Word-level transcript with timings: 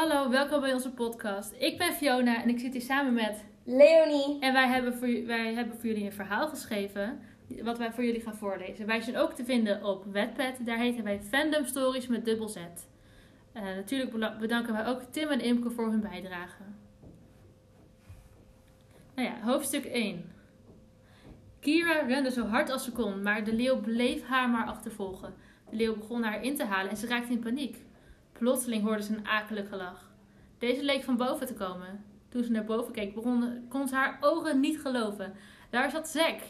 Hallo, 0.00 0.30
welkom 0.30 0.60
bij 0.60 0.72
onze 0.72 0.90
podcast. 0.90 1.52
Ik 1.58 1.78
ben 1.78 1.92
Fiona 1.92 2.42
en 2.42 2.48
ik 2.48 2.58
zit 2.58 2.72
hier 2.72 2.82
samen 2.82 3.14
met. 3.14 3.44
Leonie. 3.64 4.40
En 4.40 4.52
wij 4.52 4.68
hebben 4.68 4.94
voor, 4.94 5.26
wij 5.26 5.54
hebben 5.54 5.76
voor 5.76 5.86
jullie 5.86 6.04
een 6.04 6.12
verhaal 6.12 6.48
geschreven. 6.48 7.20
Wat 7.62 7.78
wij 7.78 7.92
voor 7.92 8.04
jullie 8.04 8.20
gaan 8.20 8.36
voorlezen. 8.36 8.86
Wij 8.86 9.00
zijn 9.00 9.16
ook 9.16 9.32
te 9.32 9.44
vinden 9.44 9.84
op 9.84 10.04
Wattpad. 10.12 10.66
Daar 10.66 10.78
heten 10.78 11.04
wij 11.04 11.20
Fandom 11.20 11.64
Stories 11.64 12.06
met 12.06 12.24
dubbel 12.24 12.48
Z. 12.48 12.56
Eh, 13.52 13.62
natuurlijk 13.62 14.38
bedanken 14.38 14.72
wij 14.72 14.86
ook 14.86 15.02
Tim 15.02 15.28
en 15.28 15.40
Imke 15.40 15.70
voor 15.70 15.90
hun 15.90 16.00
bijdrage. 16.00 16.62
Nou 19.14 19.28
ja, 19.28 19.40
hoofdstuk 19.40 19.84
1. 19.84 20.32
Kira 21.60 22.00
rende 22.00 22.30
zo 22.30 22.46
hard 22.46 22.70
als 22.70 22.84
ze 22.84 22.92
kon, 22.92 23.22
maar 23.22 23.44
de 23.44 23.54
leeuw 23.54 23.80
bleef 23.80 24.26
haar 24.26 24.48
maar 24.48 24.66
achtervolgen. 24.66 25.34
De 25.70 25.76
leeuw 25.76 25.96
begon 25.96 26.22
haar 26.22 26.42
in 26.42 26.56
te 26.56 26.64
halen 26.64 26.90
en 26.90 26.96
ze 26.96 27.06
raakte 27.06 27.32
in 27.32 27.40
paniek. 27.40 27.88
Plotseling 28.40 28.84
hoorde 28.84 29.02
ze 29.02 29.16
een 29.16 29.26
akelig 29.26 29.68
gelach. 29.68 30.10
Deze 30.58 30.84
leek 30.84 31.02
van 31.02 31.16
boven 31.16 31.46
te 31.46 31.54
komen. 31.54 32.04
Toen 32.28 32.44
ze 32.44 32.50
naar 32.50 32.64
boven 32.64 32.92
keek, 32.92 33.14
kon 33.68 33.88
ze 33.88 33.94
haar 33.94 34.18
ogen 34.20 34.60
niet 34.60 34.80
geloven. 34.80 35.32
Daar 35.70 35.90
zat 35.90 36.08
Zack. 36.08 36.40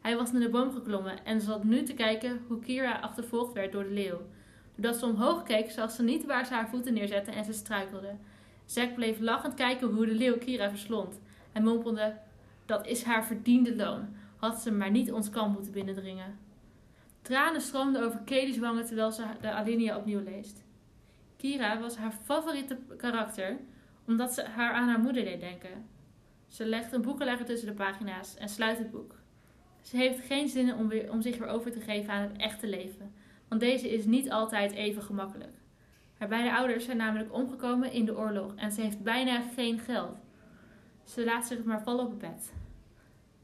Hij 0.00 0.16
was 0.16 0.32
naar 0.32 0.40
de 0.40 0.48
boom 0.48 0.72
geklommen 0.72 1.24
en 1.24 1.40
zat 1.40 1.64
nu 1.64 1.82
te 1.82 1.94
kijken 1.94 2.44
hoe 2.48 2.60
Kira 2.60 2.98
achtervolgd 2.98 3.52
werd 3.52 3.72
door 3.72 3.82
de 3.82 3.90
leeuw. 3.90 4.20
Doordat 4.74 4.96
ze 4.96 5.06
omhoog 5.06 5.42
keek, 5.42 5.70
zag 5.70 5.90
ze 5.90 6.02
niet 6.02 6.26
waar 6.26 6.46
ze 6.46 6.54
haar 6.54 6.68
voeten 6.68 6.94
neerzette 6.94 7.30
en 7.30 7.44
ze 7.44 7.52
struikelde. 7.52 8.14
Zack 8.64 8.94
bleef 8.94 9.20
lachend 9.20 9.54
kijken 9.54 9.88
hoe 9.88 10.06
de 10.06 10.14
leeuw 10.14 10.38
Kira 10.38 10.68
verslond. 10.68 11.20
Hij 11.52 11.62
mompelde: 11.62 12.16
Dat 12.66 12.86
is 12.86 13.02
haar 13.02 13.24
verdiende 13.24 13.76
loon. 13.76 14.08
Had 14.36 14.60
ze 14.60 14.72
maar 14.72 14.90
niet 14.90 15.12
ons 15.12 15.30
kamp 15.30 15.54
moeten 15.54 15.72
binnendringen. 15.72 16.38
Tranen 17.22 17.60
stroomden 17.60 18.02
over 18.02 18.20
Kelly's 18.24 18.58
wangen 18.58 18.86
terwijl 18.86 19.10
ze 19.10 19.24
de 19.40 19.50
alinea 19.50 19.96
opnieuw 19.96 20.22
leest. 20.22 20.66
Kira 21.38 21.80
was 21.80 21.96
haar 21.96 22.12
favoriete 22.24 22.78
karakter 22.96 23.58
omdat 24.06 24.34
ze 24.34 24.42
haar 24.42 24.72
aan 24.72 24.88
haar 24.88 24.98
moeder 24.98 25.24
deed 25.24 25.40
denken. 25.40 25.86
Ze 26.46 26.66
legt 26.66 26.92
een 26.92 27.02
boekenlegger 27.02 27.46
tussen 27.46 27.68
de 27.68 27.74
pagina's 27.74 28.36
en 28.36 28.48
sluit 28.48 28.78
het 28.78 28.90
boek. 28.90 29.14
Ze 29.82 29.96
heeft 29.96 30.26
geen 30.26 30.48
zin 30.48 30.74
om, 30.74 30.88
weer, 30.88 31.10
om 31.10 31.22
zich 31.22 31.38
weer 31.38 31.48
over 31.48 31.72
te 31.72 31.80
geven 31.80 32.12
aan 32.12 32.22
het 32.22 32.36
echte 32.36 32.68
leven, 32.68 33.12
want 33.48 33.60
deze 33.60 33.88
is 33.88 34.04
niet 34.04 34.30
altijd 34.30 34.72
even 34.72 35.02
gemakkelijk. 35.02 35.56
Haar 36.18 36.28
beide 36.28 36.56
ouders 36.56 36.84
zijn 36.84 36.96
namelijk 36.96 37.32
omgekomen 37.32 37.92
in 37.92 38.04
de 38.04 38.16
oorlog 38.16 38.54
en 38.56 38.72
ze 38.72 38.80
heeft 38.80 39.02
bijna 39.02 39.40
geen 39.54 39.78
geld. 39.78 40.18
Ze 41.04 41.24
laat 41.24 41.46
zich 41.46 41.64
maar 41.64 41.82
vallen 41.82 42.04
op 42.04 42.10
het 42.10 42.18
bed. 42.18 42.52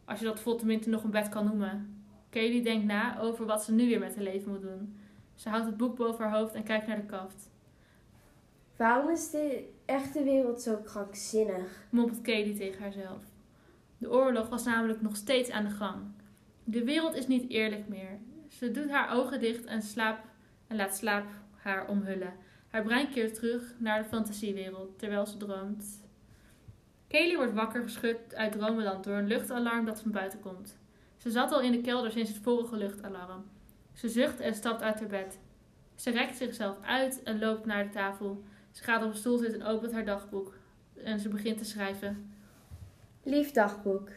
Als 0.05 0.19
je 0.19 0.25
dat 0.25 0.41
vol 0.41 0.57
tenminste 0.57 0.91
nog 0.91 1.05
een 1.05 1.11
bed 1.11 1.29
kan 1.29 1.45
noemen. 1.45 2.05
Kaylee 2.31 2.63
denkt 2.63 2.87
na 2.87 3.19
over 3.19 3.47
wat 3.47 3.65
ze 3.65 3.73
nu 3.73 3.87
weer 3.87 3.99
met 3.99 4.15
haar 4.15 4.25
leven 4.25 4.51
moet 4.51 4.63
doen. 4.63 4.99
Ze 5.35 5.49
houdt 5.49 5.67
het 5.67 5.77
boek 5.77 5.97
boven 5.97 6.25
haar 6.25 6.39
hoofd 6.39 6.55
en 6.55 6.63
kijkt 6.63 6.87
naar 6.87 6.97
de 6.97 7.07
kaft. 7.07 7.53
Waarom 8.77 9.11
is 9.11 9.31
de 9.31 9.69
echte 9.85 10.23
wereld 10.23 10.63
zo 10.63 10.77
krankzinnig? 10.77 11.87
mompelt 11.91 12.21
Katie 12.21 12.57
tegen 12.57 12.83
haarzelf. 12.83 13.23
De 13.99 14.11
oorlog 14.11 14.49
was 14.49 14.65
namelijk 14.65 15.01
nog 15.01 15.17
steeds 15.17 15.51
aan 15.51 15.65
de 15.65 15.71
gang. 15.71 16.03
De 16.65 16.85
wereld 16.85 17.15
is 17.15 17.27
niet 17.27 17.51
eerlijk 17.51 17.89
meer. 17.89 18.19
Ze 18.49 18.71
doet 18.71 18.91
haar 18.91 19.15
ogen 19.15 19.41
dicht 19.41 19.65
en, 19.65 19.83
slaap, 19.83 20.25
en 20.67 20.77
laat 20.77 20.97
slaap 20.97 21.27
haar 21.57 21.89
omhullen. 21.89 22.33
Haar 22.69 22.83
brein 22.83 23.11
keert 23.11 23.35
terug 23.35 23.75
naar 23.79 24.03
de 24.03 24.09
fantasiewereld 24.09 24.99
terwijl 24.99 25.27
ze 25.27 25.37
droomt. 25.37 26.03
Kaylee 27.09 27.37
wordt 27.37 27.53
wakker 27.53 27.83
geschud 27.83 28.35
uit 28.35 28.53
dromenland 28.53 29.05
door 29.05 29.17
een 29.17 29.27
luchtalarm 29.27 29.85
dat 29.85 30.01
van 30.01 30.11
buiten 30.11 30.41
komt. 30.41 30.79
Ze 31.17 31.31
zat 31.31 31.53
al 31.53 31.61
in 31.61 31.73
de 31.73 31.81
kelder 31.81 32.11
sinds 32.11 32.31
het 32.31 32.43
vorige 32.43 32.77
luchtalarm. 32.77 33.45
Ze 33.93 34.09
zucht 34.09 34.41
en 34.41 34.55
stapt 34.55 34.83
uit 34.83 34.99
haar 34.99 35.09
bed. 35.09 35.39
Ze 35.95 36.11
rekt 36.11 36.37
zichzelf 36.37 36.77
uit 36.83 37.23
en 37.23 37.39
loopt 37.39 37.67
naar 37.67 37.85
de 37.85 37.91
tafel. 37.91 38.45
Ze 38.75 38.83
gaat 38.83 39.03
op 39.03 39.11
een 39.11 39.17
stoel 39.17 39.39
zitten 39.39 39.61
en 39.61 39.67
opent 39.67 39.93
haar 39.93 40.05
dagboek. 40.05 40.55
En 40.95 41.21
ze 41.21 41.29
begint 41.29 41.59
te 41.59 41.65
schrijven. 41.65 42.35
Lief 43.23 43.51
dagboek. 43.51 44.09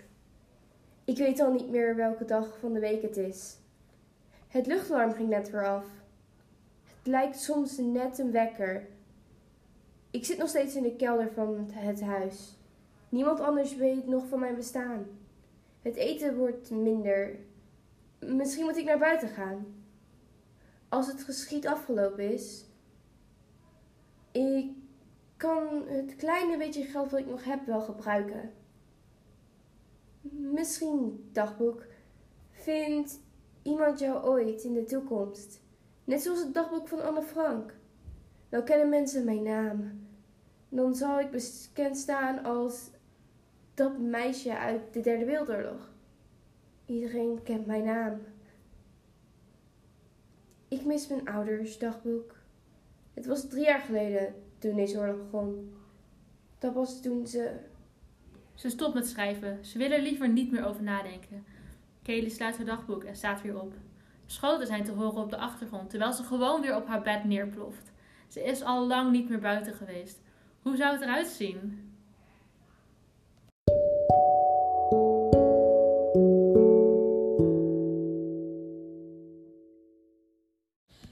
Ik 1.05 1.17
weet 1.17 1.39
al 1.39 1.51
niet 1.51 1.69
meer 1.69 1.95
welke 1.95 2.25
dag 2.25 2.57
van 2.59 2.73
de 2.73 2.79
week 2.79 3.01
het 3.01 3.17
is. 3.17 3.57
Het 4.47 4.67
luchtalarm 4.67 5.13
ging 5.13 5.29
net 5.29 5.49
weer 5.49 5.67
af. 5.67 5.85
Het 6.83 7.07
lijkt 7.07 7.39
soms 7.39 7.77
net 7.77 8.19
een 8.19 8.31
wekker. 8.31 8.87
Ik 10.11 10.25
zit 10.25 10.37
nog 10.37 10.49
steeds 10.49 10.75
in 10.75 10.83
de 10.83 10.95
kelder 10.95 11.31
van 11.33 11.69
het 11.71 12.01
huis. 12.01 12.55
Niemand 13.09 13.39
anders 13.39 13.75
weet 13.75 14.07
nog 14.07 14.27
van 14.27 14.39
mijn 14.39 14.55
bestaan. 14.55 15.05
Het 15.81 15.95
eten 15.95 16.37
wordt 16.37 16.69
minder. 16.69 17.35
Misschien 18.19 18.65
moet 18.65 18.77
ik 18.77 18.85
naar 18.85 18.99
buiten 18.99 19.29
gaan. 19.29 19.65
Als 20.89 21.07
het 21.07 21.23
geschiet 21.23 21.67
afgelopen 21.67 22.33
is. 22.33 22.66
Kan 25.37 25.87
het 25.87 26.15
kleine 26.15 26.57
beetje 26.57 26.83
geld 26.83 27.11
wat 27.11 27.19
ik 27.19 27.27
nog 27.27 27.43
heb 27.43 27.65
wel 27.65 27.81
gebruiken. 27.81 28.51
Misschien, 30.31 31.29
dagboek, 31.31 31.85
vindt 32.51 33.19
iemand 33.61 33.99
jou 33.99 34.25
ooit 34.25 34.63
in 34.63 34.73
de 34.73 34.83
toekomst. 34.83 35.61
Net 36.03 36.21
zoals 36.21 36.39
het 36.39 36.53
dagboek 36.53 36.87
van 36.87 37.03
Anne 37.03 37.21
Frank. 37.21 37.73
Dan 38.49 38.63
kennen 38.63 38.89
mensen 38.89 39.25
mijn 39.25 39.43
naam. 39.43 40.07
Dan 40.69 40.95
zal 40.95 41.19
ik 41.19 41.31
bekend 41.31 41.97
staan 41.97 42.43
als 42.43 42.89
dat 43.73 43.99
meisje 43.99 44.57
uit 44.57 44.93
de 44.93 45.01
Derde 45.01 45.25
Wereldoorlog. 45.25 45.91
Iedereen 46.85 47.43
kent 47.43 47.65
mijn 47.65 47.83
naam. 47.83 48.19
Ik 50.67 50.85
mis 50.85 51.07
mijn 51.07 51.27
ouders, 51.27 51.77
dagboek. 51.77 52.35
Het 53.13 53.25
was 53.25 53.47
drie 53.47 53.65
jaar 53.65 53.79
geleden 53.79 54.35
toen 54.59 54.75
deze 54.75 54.97
oorlog 54.97 55.17
begon. 55.17 55.73
Dat 56.59 56.73
was 56.73 57.01
toen 57.01 57.27
ze 57.27 57.51
Ze 58.53 58.69
stopt 58.69 58.93
met 58.93 59.07
schrijven. 59.07 59.65
Ze 59.65 59.77
wil 59.77 59.91
er 59.91 60.01
liever 60.01 60.29
niet 60.29 60.51
meer 60.51 60.65
over 60.65 60.83
nadenken. 60.83 61.45
Kaylee 62.03 62.29
sluit 62.29 62.57
haar 62.57 62.65
dagboek 62.65 63.03
en 63.03 63.15
staat 63.15 63.41
weer 63.41 63.61
op. 63.61 63.73
Schoten 64.25 64.67
zijn 64.67 64.83
te 64.83 64.91
horen 64.91 65.21
op 65.21 65.29
de 65.29 65.37
achtergrond, 65.37 65.89
terwijl 65.89 66.13
ze 66.13 66.23
gewoon 66.23 66.61
weer 66.61 66.75
op 66.75 66.87
haar 66.87 67.01
bed 67.01 67.23
neerploft. 67.23 67.91
Ze 68.27 68.43
is 68.43 68.63
al 68.63 68.87
lang 68.87 69.11
niet 69.11 69.29
meer 69.29 69.39
buiten 69.39 69.73
geweest. 69.73 70.21
Hoe 70.61 70.75
zou 70.75 70.93
het 70.93 71.01
eruit 71.01 71.27
zien? 71.27 71.91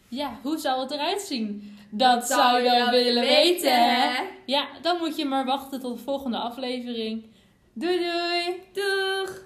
Ja, 0.07 0.39
hoe 0.41 0.57
zou 0.57 0.81
het 0.81 0.91
eruit 0.91 1.21
zien? 1.21 1.74
Dat 1.97 2.27
zou 2.27 2.63
je 2.63 2.69
wel 2.69 2.89
willen 2.89 3.23
weten, 3.23 3.83
hè? 3.83 4.23
Ja, 4.45 4.67
dan 4.81 4.97
moet 4.97 5.15
je 5.15 5.25
maar 5.25 5.45
wachten 5.45 5.79
tot 5.79 5.97
de 5.97 6.03
volgende 6.03 6.37
aflevering. 6.37 7.25
Doei 7.73 7.99
doei! 7.99 8.61
Doeg! 8.73 9.43